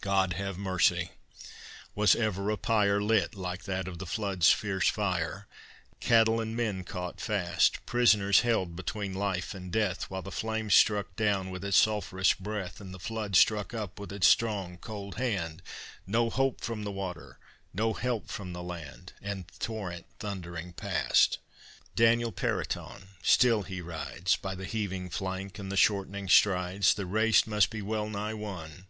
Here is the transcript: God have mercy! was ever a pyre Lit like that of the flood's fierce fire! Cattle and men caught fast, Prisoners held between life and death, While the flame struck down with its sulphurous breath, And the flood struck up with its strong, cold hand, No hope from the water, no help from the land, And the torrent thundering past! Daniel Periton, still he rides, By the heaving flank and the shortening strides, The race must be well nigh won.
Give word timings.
God 0.00 0.32
have 0.32 0.58
mercy! 0.58 1.12
was 1.94 2.16
ever 2.16 2.50
a 2.50 2.56
pyre 2.56 3.00
Lit 3.00 3.36
like 3.36 3.62
that 3.66 3.86
of 3.86 4.00
the 4.00 4.04
flood's 4.04 4.50
fierce 4.50 4.88
fire! 4.88 5.46
Cattle 6.00 6.40
and 6.40 6.56
men 6.56 6.82
caught 6.82 7.20
fast, 7.20 7.86
Prisoners 7.86 8.40
held 8.40 8.74
between 8.74 9.14
life 9.14 9.54
and 9.54 9.70
death, 9.70 10.10
While 10.10 10.22
the 10.22 10.32
flame 10.32 10.70
struck 10.70 11.14
down 11.14 11.50
with 11.50 11.64
its 11.64 11.76
sulphurous 11.76 12.32
breath, 12.34 12.80
And 12.80 12.92
the 12.92 12.98
flood 12.98 13.36
struck 13.36 13.72
up 13.72 14.00
with 14.00 14.10
its 14.10 14.26
strong, 14.26 14.76
cold 14.76 15.18
hand, 15.18 15.62
No 16.04 16.30
hope 16.30 16.60
from 16.62 16.82
the 16.82 16.90
water, 16.90 17.38
no 17.72 17.92
help 17.92 18.26
from 18.26 18.52
the 18.52 18.64
land, 18.64 19.12
And 19.22 19.46
the 19.46 19.58
torrent 19.60 20.06
thundering 20.18 20.72
past! 20.72 21.38
Daniel 21.94 22.32
Periton, 22.32 23.10
still 23.22 23.62
he 23.62 23.80
rides, 23.80 24.34
By 24.34 24.56
the 24.56 24.64
heaving 24.66 25.10
flank 25.10 25.60
and 25.60 25.70
the 25.70 25.76
shortening 25.76 26.28
strides, 26.28 26.92
The 26.92 27.06
race 27.06 27.46
must 27.46 27.70
be 27.70 27.82
well 27.82 28.08
nigh 28.08 28.34
won. 28.34 28.88